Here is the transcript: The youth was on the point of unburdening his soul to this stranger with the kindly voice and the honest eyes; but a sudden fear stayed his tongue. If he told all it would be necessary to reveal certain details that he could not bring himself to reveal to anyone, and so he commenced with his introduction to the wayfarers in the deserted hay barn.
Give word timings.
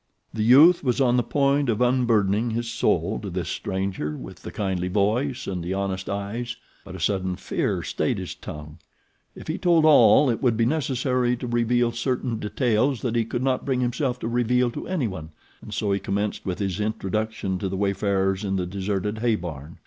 The 0.33 0.41
youth 0.41 0.83
was 0.83 0.99
on 0.99 1.15
the 1.15 1.21
point 1.21 1.69
of 1.69 1.79
unburdening 1.79 2.49
his 2.49 2.67
soul 2.71 3.19
to 3.21 3.29
this 3.29 3.49
stranger 3.49 4.17
with 4.17 4.37
the 4.37 4.49
kindly 4.51 4.87
voice 4.87 5.45
and 5.45 5.63
the 5.63 5.75
honest 5.75 6.09
eyes; 6.09 6.55
but 6.83 6.95
a 6.95 6.99
sudden 6.99 7.35
fear 7.35 7.83
stayed 7.83 8.17
his 8.17 8.33
tongue. 8.33 8.79
If 9.35 9.47
he 9.47 9.59
told 9.59 9.85
all 9.85 10.27
it 10.31 10.41
would 10.41 10.57
be 10.57 10.65
necessary 10.65 11.37
to 11.37 11.45
reveal 11.45 11.91
certain 11.91 12.39
details 12.39 13.03
that 13.03 13.15
he 13.15 13.25
could 13.25 13.43
not 13.43 13.63
bring 13.63 13.81
himself 13.81 14.17
to 14.21 14.27
reveal 14.27 14.71
to 14.71 14.87
anyone, 14.87 15.33
and 15.61 15.71
so 15.71 15.91
he 15.91 15.99
commenced 15.99 16.47
with 16.47 16.57
his 16.57 16.79
introduction 16.79 17.59
to 17.59 17.69
the 17.69 17.77
wayfarers 17.77 18.43
in 18.43 18.55
the 18.55 18.65
deserted 18.65 19.19
hay 19.19 19.35
barn. 19.35 19.77